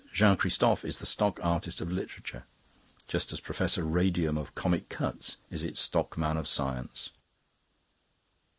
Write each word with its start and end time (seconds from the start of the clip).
Jean 0.11 0.35
Christophe 0.35 0.83
is 0.83 0.97
the 0.97 1.05
stock 1.05 1.39
artist 1.43 1.79
of 1.79 1.91
literature, 1.91 2.45
just 3.07 3.31
as 3.31 3.39
Professor 3.39 3.83
Radium 3.83 4.35
of 4.35 4.55
'Comic 4.55 4.89
Cuts' 4.89 5.37
is 5.51 5.63
its 5.63 5.79
stock 5.79 6.17
man 6.17 6.37
of 6.37 6.47
science." 6.47 7.11